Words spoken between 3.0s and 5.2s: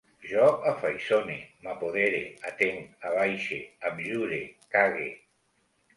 abaixe, abjure, cague